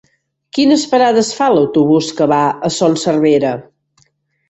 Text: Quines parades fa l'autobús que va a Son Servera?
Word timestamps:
Quines 0.57 0.85
parades 0.93 1.29
fa 1.41 1.51
l'autobús 1.57 2.09
que 2.21 2.31
va 2.35 2.43
a 2.71 2.75
Son 2.81 3.01
Servera? 3.07 3.57